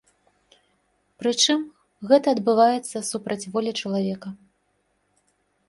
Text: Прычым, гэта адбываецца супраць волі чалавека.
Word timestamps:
Прычым, 1.23 1.59
гэта 2.13 2.27
адбываецца 2.35 2.97
супраць 3.13 3.49
волі 3.57 3.71
чалавека. 3.81 4.29